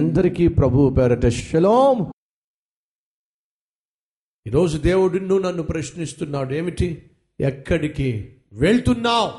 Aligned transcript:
అందరికీ 0.00 0.48
ప్రభు 0.48 0.94
పేరట 0.98 1.26
శలోం. 1.26 2.12
ఈరోజు 4.46 4.78
దేవుడు 4.78 5.18
నువ్వు 5.18 5.48
నన్ను 5.48 5.62
ప్రశ్నిస్తున్నాడు 5.62 6.54
ఏమిటి? 6.54 7.10
ఎక్కడికి 7.40 8.36
వెళ్తున్నావు? 8.52 9.32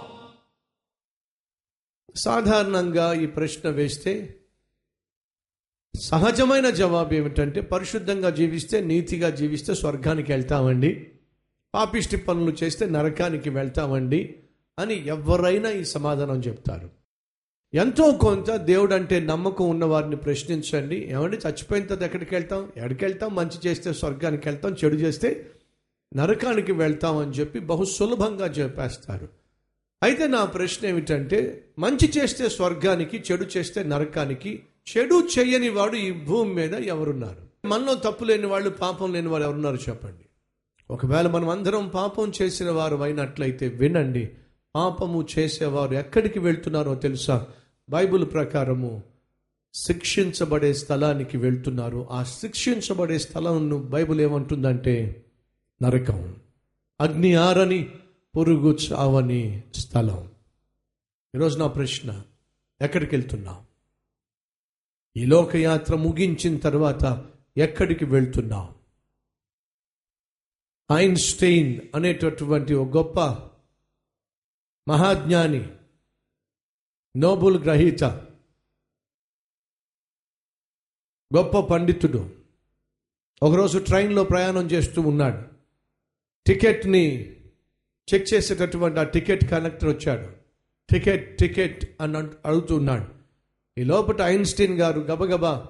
సాధారణంగా 2.16 3.14
ఈ 3.14 3.26
ప్రశ్న 3.26 3.70
వేస్తే 3.70 4.40
సహజమైన 6.02 6.70
జవాబు 6.70 7.14
ఏమిటంటే 7.14 7.62
పరిశుద్ధంగా 7.62 8.30
జీవిస్తే 8.30 8.82
నీతిగా 8.82 9.30
జీవిస్తే 9.30 9.76
స్వర్గానికి 9.76 10.32
వెళ్తామండి. 10.32 11.12
పాపిష్టి 11.74 12.18
పనులు 12.18 12.58
చేస్తే 12.64 12.86
నరకానికి 12.86 13.50
వెళ్తామండి 13.50 14.36
అని 14.80 15.08
ఎవరైనా 15.08 15.70
ఈ 15.70 15.84
సమాధానం 15.84 16.40
చెప్తారు. 16.40 17.01
ఎంతో 17.74 18.12
కొంత 18.12 18.56
దేవుడు 18.56 18.94
అంటే 18.94 19.20
నమ్మకం 19.20 19.70
ఉన్న 19.70 19.86
వారిని 19.86 20.16
ప్రశ్నించండి. 20.16 20.96
ఏమండి? 20.96 21.38
చచ్చిపోయిన 21.38 21.86
తర్వాత 21.86 22.04
ఎక్కడికి 22.04 22.36
వెళ్తాం? 22.36 22.64
ఎక్కడికి 22.64 23.06
వెళ్తాం? 23.06 23.36
మంచి 23.36 23.68
చేస్తే 23.68 23.94
స్వర్గానికి 23.94 24.50
వెళ్తాం 24.50 24.76
చెడు 24.86 24.96
చేస్తే 24.96 25.50
నరకానికి 26.16 26.72
వెళ్తాం 26.72 27.18
అని 27.18 27.32
చెప్పి 27.32 27.60
బహు 27.60 27.84
సులభంగా 27.84 28.46
చెప్పేస్తారు. 28.46 29.28
అయితే 30.04 30.28
నా 30.28 30.46
ప్రశ్న 30.46 30.88
ఏమిటంటే 30.88 31.64
మంచి 31.80 32.14
చేస్తే 32.18 32.50
స్వర్గానికి 32.50 33.24
చెడు 33.32 33.46
చేస్తే 33.58 33.84
నరకానికి 33.84 34.64
చెడు 34.98 35.28
చేయని 35.40 35.70
వాడు 35.70 35.96
ఈ 35.96 36.12
భూమి 36.12 36.54
మీద 36.54 36.74
ఎవరున్నారు? 36.74 37.68
మనలో 37.68 37.94
తప్పు 37.96 38.24
లేని 38.24 38.46
వాళ్ళు 38.46 38.70
పాపం 38.70 39.14
లేని 39.14 39.28
వారు 39.28 39.44
ఎవరున్నారు 39.44 39.76
చెప్పండి. 39.76 40.26
ఒకవేళ 40.92 41.28
మనం 41.28 41.50
అందరం 41.50 41.88
పాపం 41.88 42.32
చేసిన 42.42 42.72
వారు 42.72 42.96
అయినట్లయితే 42.96 43.68
వినండి 43.68 44.30
పాపము 44.76 45.28
చేసేవారు 45.40 45.94
ఎక్కడికి 45.94 46.40
వెళ్తున్నారో 46.40 46.96
తెలుసా? 46.96 47.48
బైబిల్ 47.90 48.32
ప్రకారము 48.32 49.04
శిక్షించబడే 49.74 50.74
స్థలానికి 50.74 51.38
వెళ్తున్నారు. 51.38 52.08
ఆ 52.12 52.24
శిక్షించబడే 52.24 53.18
స్థలంను 53.18 53.84
బైబిల్ 53.84 54.22
ఏమంటుందంటే 54.22 55.26
నరకం 55.84 56.36
అగ్ని 57.02 57.34
ఆరని 57.34 57.90
పురుగు 58.38 58.74
చావని 58.74 59.64
స్థలం. 59.76 60.32
ఈరోజు 61.36 61.60
నా 61.60 61.68
ప్రశ్న 61.68 62.24
ఎక్కడికి 62.82 63.16
వెళ్తున్నాం 63.16 63.66
ఈ 65.18 65.26
లోకయాత్ర 65.26 65.96
ముగించిన 65.96 66.58
తర్వాత 66.58 67.26
ఎక్కడికి 67.58 68.06
వెళ్తున్నాం 68.06 68.70
ఐన్స్టైన్ 70.92 71.82
అనేటటువంటి 71.96 72.74
ఒక 72.74 72.98
గొప్ప 72.98 73.20
మహాజ్ఞాని 74.88 75.70
నోబుల్ 77.18 77.64
గ్రహీత. 77.64 78.04
గొప్ప 81.36 81.60
పండితుడు. 81.60 82.36
ఒకరోజు 83.44 83.80
ట్రైన్లో 83.80 84.24
ప్రయాణం 84.24 84.72
చేస్తూ 84.72 85.02
ఉన్నాడు. 85.02 85.38
టికెట్ని 86.48 87.32
చెక్ 88.14 88.34
చేసేటటువంటి 88.34 89.00
ఆ 89.00 89.04
టికెట్ 89.04 89.52
కలెక్టర్ 89.52 89.90
వచ్చాడు. 89.90 90.32
టికెట్ 90.90 91.38
టికెట్ 91.38 92.02
అని 92.02 92.18
అడుగుతూ 92.18 92.42
అడుగుతున్నాడు 92.46 93.06
ఈ 93.78 93.84
లోపల 93.84 94.22
ఐన్స్టీన్ 94.22 94.80
గారు 94.80 95.00
గబగబా 95.00 95.68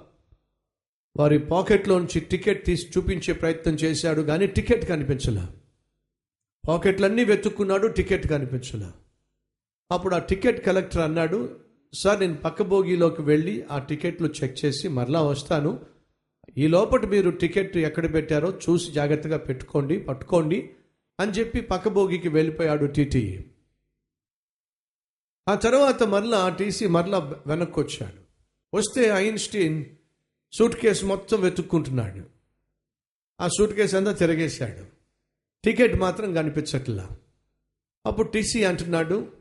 వారి 1.18 1.40
పాకెట్లోంచి 1.40 2.20
టికెట్ 2.20 2.66
తీసి 2.66 2.92
చూపించే 2.98 3.34
ప్రయత్నం 3.34 3.74
చేశాడు 3.74 4.22
కానీ 4.22 4.48
టికెట్ 4.48 4.86
కనిపించలే. 4.86 5.48
పాకెట్లన్నీ 6.68 7.24
వెతుక్కున్నాడు 7.24 7.88
టికెట్ 7.88 8.28
కనిపించలే. 8.28 9.01
అప్పుడు 9.92 10.16
ఆ 10.16 10.20
టికెట్ 10.20 10.66
కలెక్టర్ 10.66 11.02
అన్నాడు 11.02 11.60
సార్ 11.94 12.20
నేను 12.20 12.36
పక్క 12.36 12.62
బోగిలోకి 12.62 13.22
వెళ్ళి 13.22 13.64
ఆ 13.72 13.80
టికెట్లు 13.80 14.34
చెక్ 14.44 14.66
చేసి 14.66 14.88
మరలా 14.88 15.22
వస్తాను. 15.22 15.86
ఈ 16.58 16.68
లోపల 16.68 17.06
మీరు 17.06 17.30
టికెట్ 17.30 17.78
ఎక్కడ 17.78 18.14
పెట్టారో 18.14 18.60
చూసి 18.70 18.92
జాగ్రత్తగా 18.92 19.38
పెట్టుకోండి 19.38 20.00
పట్టుకోండి 20.00 20.70
అని 21.20 21.32
చెప్పి 21.32 21.62
పక్క 21.62 21.88
బోగికి 21.88 22.30
వెళ్ళిపోయాడు 22.30 22.86
టీటీ. 22.86 23.46
ఆ 25.50 25.56
తర్వాత 25.56 26.04
మరలా 26.04 26.38
ఆ 26.38 26.50
టీసీ 26.50 26.88
మరలా 26.88 27.42
వెనక్కి 27.48 27.80
వచ్చాడు 27.80 28.22
వస్తే 28.78 29.06
ఐన్స్టీన్ 29.06 29.86
సూట్ 30.54 30.76
కేసు 30.76 31.06
మొత్తం 31.06 31.42
వెతుక్కుంటున్నాడు. 31.42 32.24
ఆ 33.42 33.48
సూట్ 33.48 33.72
కేసు 33.72 33.98
అంతా 33.98 34.12
తిరగేశాడు. 34.12 34.86
టికెట్ 35.64 35.96
మాత్రం 35.96 36.34
కనిపించట్లా. 36.34 37.10
అప్పుడు 38.06 38.28
టీసీ 38.28 38.64
అంటున్నాడు 38.64 39.41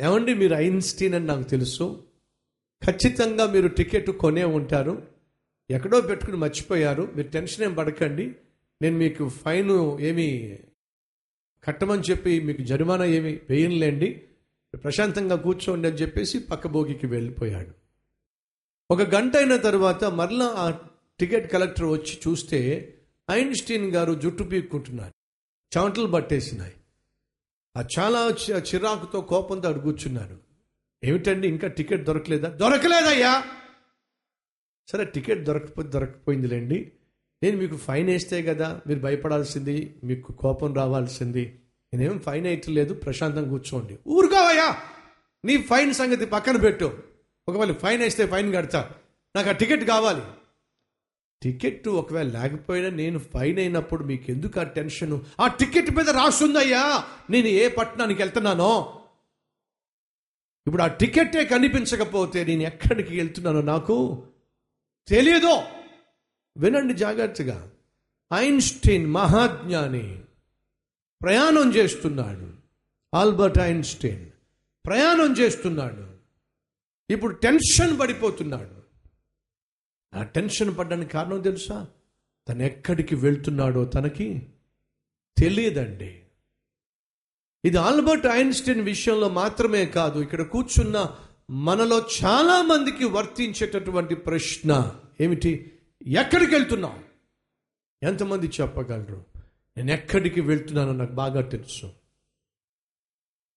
ఏమండి 0.00 0.34
మీరు 0.34 0.54
ఐన్స్టీన్ 0.54 1.14
అని 1.14 1.26
నాకు 1.26 1.42
తెలుసు. 1.42 2.04
ఖచ్చితంగా 2.84 3.46
మీరు 3.46 3.68
టికెట్ 3.68 4.10
కొనే 4.10 4.44
ఉంటారు. 4.44 5.02
ఎక్కడో 5.70 6.00
పెట్టుకుని 6.00 6.36
మర్చిపోయారు. 6.36 7.12
మీరు 7.16 7.28
టెన్షన్ 7.28 7.64
ఏం 7.64 7.74
పడకండి. 7.74 8.34
నేను 8.82 8.98
మీకు 8.98 9.28
ఫైన్ 9.28 10.00
ఏమి 10.00 10.58
కట్టమని 11.64 12.02
చెప్పి 12.10 12.40
మీకు 12.40 12.62
జరిమానా 12.62 13.04
ఏమి 13.04 13.40
వేయనులేండి. 13.50 14.22
ప్రశాంతంగా 14.74 15.36
కూర్చోండి 15.36 15.88
అని 15.88 15.96
చెప్పేసి 15.96 16.38
పక్క 16.38 16.66
భోగికి 16.66 17.06
వెళ్ళిపోయాడు. 17.06 17.70
ఒక 18.90 19.02
గంట 19.02 19.36
అయిన 19.36 19.56
తర్వాత 19.56 20.04
మరలా 20.04 20.44
ఆ 20.44 20.70
టికెట్ 21.20 21.52
కలెక్టర్ 21.52 21.84
వచ్చి 21.84 22.20
చూస్తే 22.28 22.94
ఐన్స్టీన్ 23.30 23.92
గారు 23.92 24.14
జుట్టు 24.14 24.42
పీక్కుంటున్నారు. 24.42 25.12
చెమటలు 25.78 26.06
పట్టేసినాయి 26.06 26.72
చాలా 27.76 28.28
చిరాకుతో 28.72 29.20
కోపంతో 29.20 29.68
అడుగుచున్నాను 29.68 30.36
ఏమిటండి 31.04 31.48
ఇంకా 31.48 31.68
టికెట్ 31.68 32.04
దొరకలేదా? 32.04 32.48
దొరకలేదయ్యా! 32.48 33.44
సరే 34.88 35.04
టికెట్ 35.04 35.44
దొరకపోతే 35.44 35.88
దొరకపోయిందిలేండి 35.88 36.92
నేను 37.42 37.56
మీకు 37.56 37.76
ఫైన్ 37.76 38.06
వేస్తే 38.06 38.42
కదా 38.42 38.80
మీరు 38.86 39.00
భయపడాల్సింది 39.00 40.00
మీకు 40.04 40.32
కోపం 40.32 40.74
రావాల్సింది. 40.74 41.60
నేనేం 41.94 42.18
ఫైన్ 42.18 42.46
వేయట్లేదు 42.46 42.94
ప్రశాంతంగా 42.94 43.50
కూర్చోండి. 43.50 43.98
ఊరుకోవయ్యా! 44.06 44.76
నీ 45.44 45.62
ఫైన్ 45.62 45.94
సంగతి 45.94 46.26
పక్కన 46.26 46.56
పెట్టు. 46.56 46.98
ఒకవేళ 47.48 47.72
ఫైన్ 47.72 48.02
వేస్తే 48.02 48.26
ఫైన్ 48.26 48.54
కడతా. 48.54 48.90
నాకు 49.36 49.48
ఆ 49.48 49.52
టికెట్ 49.52 49.84
కావాలి. 49.84 50.22
టికెట్ 51.42 51.88
ఒకవేళ 51.88 52.40
లేకపోయినా 52.40 52.88
నేను 52.88 53.18
ఫైన్ 53.18 53.58
అయినప్పుడు 53.58 54.04
మీకు 54.04 54.24
ఎందుకు 54.28 54.60
ఆ 54.60 54.62
టెన్షన్? 54.62 55.20
ఆ 55.40 55.46
టికెట్ 55.46 55.90
మీద 55.90 56.10
రాస్తుందయ్యా 56.10 57.04
నేను 57.30 57.46
ఏ 57.46 57.68
పట్టణానికి 57.68 58.22
వెళ్తున్నానో? 58.22 58.98
ఇప్పుడు 60.66 60.82
ఆ 60.82 60.86
టికెట్టే 60.86 61.44
కనిపించకపోతే 61.44 62.44
నేను 62.44 62.62
ఎక్కడికి 62.62 63.16
వెళ్తున్నానో 63.16 63.60
నాకు 63.60 64.26
తెలియదు 65.08 65.62
వినండి 66.56 66.94
జాగ్రత్తగా. 66.94 67.70
ఐన్స్టీన్ 68.34 69.06
మహాజ్ఞాని 69.06 70.20
ప్రయాణం 71.22 71.74
చేస్తున్నాడు. 71.74 72.50
ఆల్బర్ట్ 73.16 73.58
ఐన్స్టీన్ 73.58 74.26
ప్రయాణం 74.86 75.32
చేస్తున్నాడు. 75.32 76.06
ఇప్పుడు 77.10 77.34
టెన్షన్ 77.34 78.00
పడిపోతున్నాడు. 78.00 78.81
ఆ 80.14 80.22
టెన్షన్ 80.22 80.78
పడ్డానికి 80.78 81.10
కారణం 81.10 81.40
తెలుసా? 81.40 81.86
తను 82.48 82.62
ఎక్కడికి 82.62 83.14
వెళ్తున్నాడో 83.14 83.84
తనకి 83.84 84.46
తెలియదండి. 85.38 86.22
ఇది 87.64 87.76
ఆల్బర్ట్ 87.76 88.26
ఐన్స్టీన్ 88.26 88.80
విషయంలో 88.80 89.28
మాత్రమే 89.28 89.86
కాదు 89.86 90.20
ఇక్కడ 90.20 90.42
కూర్చున్న 90.42 91.16
మనలో 91.50 92.06
చాలా 92.24 92.62
మందికి 92.62 93.04
వర్తించేటటువంటి 93.04 94.14
ప్రశ్న 94.14 95.00
ఏమిటి? 95.20 95.78
ఎక్కడికి 96.06 96.54
వెళ్తున్నాం 96.54 97.04
ఎంతమంది 98.02 98.46
చెప్పగలరు? 98.46 99.24
నేను 99.76 99.90
ఎక్కడికి 99.90 100.40
వెళ్తున్నానో 100.40 100.92
నాకు 100.92 101.12
బాగా 101.12 101.40
తెలుసు. 101.40 101.86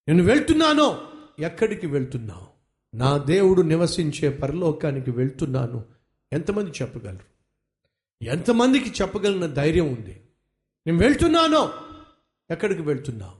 నేను 0.07 0.23
వెళ్తున్నానో 0.23 1.11
ఎక్కడికి 1.39 1.87
వెళ్తున్నావు? 1.87 2.47
నా 2.97 3.17
దేవుడు 3.17 3.61
నివసించే 3.61 4.29
పరలోకానికి 4.29 5.11
వెళ్తున్నాను. 5.11 5.94
ఎంతమంది 6.35 6.71
చెప్పగలరు? 6.71 7.35
ఎంతమందికి 8.23 8.89
చెప్పగలిగిన 8.89 9.45
ధైర్యం 9.45 9.87
ఉంది? 9.87 10.21
నేను 10.87 10.97
వెళ్తున్నానో. 10.97 11.73
ఎక్కడికి 12.51 12.81
వెళ్తున్నావు? 12.81 13.35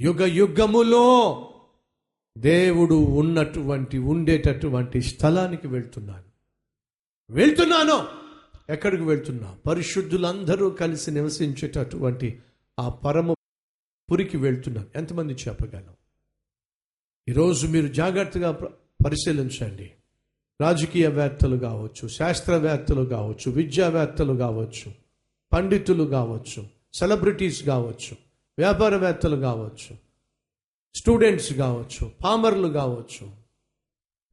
యుగ 0.00 0.24
యుగములో 0.24 1.46
దేవుడు 2.38 2.94
ఉన్నటువంటి 2.94 3.98
ఉండేటటువంటి 3.98 5.02
స్థలానికి 5.02 5.68
వెళ్తున్నాను. 5.68 6.24
వెళ్తున్నాను. 7.30 8.08
ఎక్కడికి 8.72 9.02
వెళ్తున్నా 9.02 9.58
పరిశుద్ధులందరూ 9.66 10.70
కలిసి 10.70 11.10
నివసించేటటువంటి 11.10 12.42
ఆ 12.78 12.88
పరమ 12.88 13.32
పురికి 14.12 14.36
వెళ్తున్నాను. 14.36 14.86
ఎంతమంది 14.96 15.32
చెప్పగలం 15.32 15.94
ఈరోజు 17.28 17.66
మీరు 17.66 17.88
జాగ్రత్తగా 17.88 18.52
పరిశీలించండి. 19.06 19.92
రాజకీయవేత్తలు 20.60 21.56
కావచ్చు 21.56 22.08
శాస్త్రవేత్తలు 22.08 23.04
కావచ్చు 23.04 23.50
విద్యావేత్తలు 23.50 24.34
కావచ్చు 24.34 24.92
పండితులు 25.52 26.04
కావచ్చు 26.04 26.66
సెలబ్రిటీస్ 26.94 27.62
కావచ్చు 27.62 28.16
వ్యాపారవేత్తలు 28.58 29.36
కావచ్చు 29.36 29.96
స్టూడెంట్స్ 30.94 31.52
కావచ్చు 31.52 32.10
పామర్లు 32.24 32.68
కావచ్చు 32.68 33.40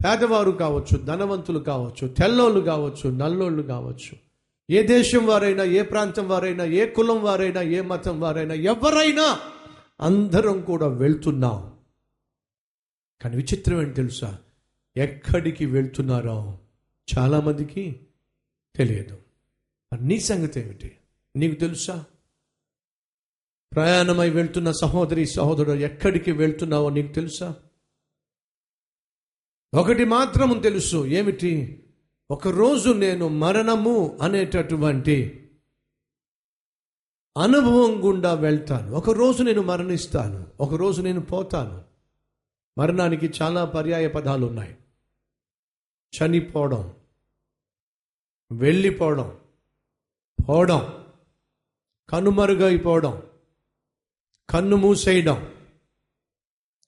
పేదవారు 0.06 0.51
కావచ్చు 0.51 0.97
ధనవంతులు 0.97 1.59
కావచ్చు 1.59 2.07
తెల్లోళ్ళు 2.07 2.59
కావచ్చు 2.59 3.09
నల్లోళ్ళు 3.09 3.63
కావచ్చు. 3.63 4.18
ఏ 4.69 4.83
దేశం 4.83 5.25
వారైనా 5.25 5.63
ఏ 5.63 5.81
ప్రాంతం 5.81 6.27
వారైనా 6.27 6.63
ఏ 6.63 6.85
కులం 6.85 7.24
వారైనా 7.24 7.62
ఏ 7.62 7.81
మతం 7.81 8.19
వారైనా 8.19 8.53
ఎవరైనా 8.53 9.39
అందరం 10.01 10.62
కూడా 10.62 10.88
వెళ్తున్నాం. 10.88 11.71
కానీ 13.21 13.35
విచిత్రం 13.35 13.81
ఏంటి 13.81 13.94
తెలుసా? 13.94 14.38
ఎక్కడికి 14.98 15.66
వెళ్తున్నారో 15.66 16.60
చాలామందికి 17.18 18.08
తెలియదు. 18.76 19.18
నీ 20.02 20.20
సంగతి 20.20 20.60
ఏమిటి? 20.60 20.98
నీకు 21.36 21.60
తెలుసా? 21.60 22.06
ప్రయాణమై 23.76 24.30
వెళ్తున్న 24.30 24.72
సహోదరి 24.72 25.26
సహోదరుడు 25.26 25.72
ఎక్కడికి 25.72 26.32
వెళ్తున్నావో 26.32 26.90
నీకు 26.90 27.14
తెలుసా? 27.14 27.56
ఒకటి 29.74 30.06
మాత్రం 30.06 30.60
తెలుసు 30.60 31.06
ఏమిటి? 31.06 31.84
ఒకరోజు 32.32 32.90
నేను 32.90 33.28
మరణము 33.28 34.18
అనేటటువంటి 34.22 35.50
అనుభవం 37.44 38.06
గుండా 38.06 38.34
వెళ్తాను. 38.34 38.92
ఒకరోజు 38.92 39.44
నేను 39.44 39.62
మరణిస్తాను 39.62 40.48
ఒకరోజు 40.60 41.02
నేను 41.02 41.22
పోతాను. 41.22 41.84
మరణానికి 42.78 43.32
చాలా 43.42 43.66
పర్యాయ 43.66 44.08
పదాలు 44.08 44.46
ఉన్నాయి 44.46 44.78
చనిపోవడం 46.18 46.94
వెళ్ళిపోవడం 48.52 49.38
పోవడం 50.50 51.06
కనుమరుగైపోవడం 52.10 53.24
కన్ను 54.50 54.75
మూసేయడం 54.75 55.54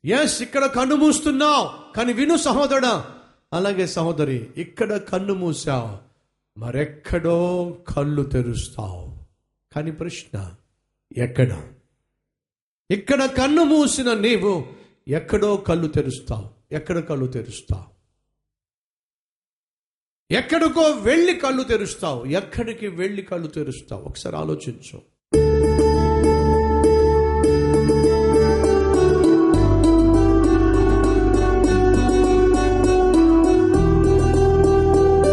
ఎస్ 0.05 0.41
ఇక్కడ 0.41 0.65
కన్ను 0.65 0.95
మూస్తున్నావు 0.95 1.93
కానీ 1.93 2.13
విను 2.13 2.35
సహోదరుడా. 2.37 3.15
అలాగే 3.53 3.87
సహోదరి 3.87 4.49
ఇక్కడ 4.57 4.97
కన్ను 4.97 5.33
మూసావు 5.33 5.97
మరెక్కడో 6.59 7.37
కళ్ళు 7.95 8.23
తెరుస్తావు. 8.23 9.17
కానీ 9.75 9.91
ప్రశ్న 9.91 10.55
ఎక్కడ? 11.17 11.71
ఇక్కడ 12.91 13.25
కన్ను 13.25 13.63
మూసిన 13.63 14.13
నీవు 14.13 14.67
ఎక్కడో 15.07 15.57
కళ్ళు 15.57 15.87
తెరుస్తావు 15.87 16.49
ఎక్కడ 16.71 16.99
కళ్ళు 16.99 17.27
తెరుస్తావు? 17.27 17.88
ఎక్కడికో 20.31 20.81
వెళ్ళి 20.81 21.33
కళ్ళు 21.33 21.63
తెరుస్తావు. 21.63 22.25
ఎక్కడికి 22.25 22.87
వెళ్ళి 22.87 23.21
కళ్ళు 23.21 23.47
తెరుస్తావు? 23.47 24.01
ఒకసారి 24.01 24.35
ఆలోచించు. 24.35 25.01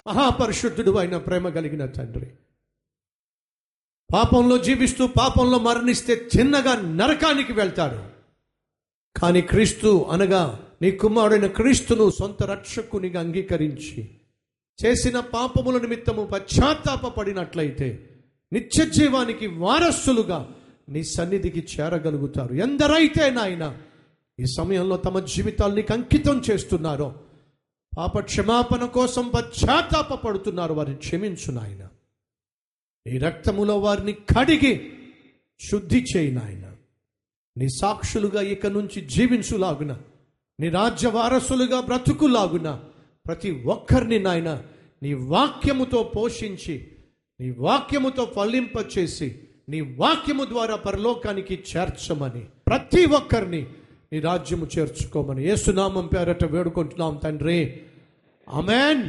మహాపరిశుద్ధుడు 0.08 0.90
అయిన 0.90 1.16
ప్రేమ 1.16 1.48
కలిగిన 1.48 1.86
తండ్రి 1.86 2.26
పాపంలో 4.12 4.58
జీవిస్తూ 4.58 5.06
పాపంలో 5.06 5.58
మరణిస్తే 5.58 6.28
చిన్నగా 6.38 6.80
నరకానికి 6.80 7.52
వెళ్తాడు. 7.52 7.98
కానీ 9.20 9.40
క్రీస్తు 9.40 10.06
అనగా 10.10 10.66
నీ 10.82 10.90
కుమారుడైన 10.90 11.46
క్రీస్తును 11.46 12.10
సొంత 12.10 12.42
రక్షకునిగా 12.42 13.20
అంగీకరించి 13.20 14.10
చేసిన 14.84 15.20
పాపముల 15.20 15.80
నిమిత్తము 15.80 16.26
పశ్చాత్తాపడినట్లయితే 16.26 18.10
నిత్య 18.52 18.90
జీవానికి 18.90 19.46
వారసులుగా 19.46 20.54
నీ 20.88 21.04
సన్నిధికి 21.04 21.60
చేరగలుగుతారు. 21.60 22.54
ఎందరైతే 22.54 23.30
నాయన 23.30 23.78
ఈ 24.40 24.44
సమయంలో 24.58 24.96
తమ 24.96 25.18
జీవితాల్ని 25.18 25.84
అంకితం 25.92 26.42
చేస్తున్నారో 26.50 27.14
పాప 27.98 28.18
క్షమాపణ 28.18 28.84
కోసం 28.84 29.28
పశ్చాత్తాప 29.28 30.14
పడుతున్నారు 30.14 30.72
వారిని 30.72 30.96
క్షమించు 30.96 31.52
నాయన. 31.52 31.88
నీ 33.06 33.18
రక్తములో 33.18 33.78
వారిని 33.78 34.12
కడిగి 34.12 34.92
శుద్ధి 35.70 36.04
చేయి 36.16 36.32
నాయన. 36.32 36.76
నీ 37.56 37.68
సాక్షులుగా 37.68 38.42
ఇక 38.42 38.66
నుంచి 38.66 39.00
జీవించులాగున 39.00 39.98
నీ 40.60 40.68
రాజ్య 40.68 41.08
వారసులుగా 41.08 41.80
బ్రతుకులాగున 41.80 42.80
ప్రతి 43.26 43.50
ఒక్కరిని 43.52 44.18
నాయన 44.18 44.62
నీ 45.02 45.14
వాక్యముతో 45.14 46.12
పోషించి 46.16 46.90
నీ 47.40 47.50
వాక్యముతో 47.58 48.32
ఫలింపచేసి 48.36 49.38
నీ 49.68 49.80
వాక్యము 49.80 50.44
ద్వారా 50.44 50.76
పరలోకానికి 50.76 51.64
చేర్చమని 51.76 52.44
ప్రతి 52.66 53.06
ఒక్కరిని 53.06 53.66
నీ 54.12 54.20
రాజ్యము 54.20 54.66
చేర్చుకోమని 54.78 55.48
ఏసునామం 55.48 56.06
పేరట 56.06 56.44
వేడుకుంటున్నాం 56.44 57.16
తండ్రి. 57.16 57.80
అమెన్ 58.54 59.08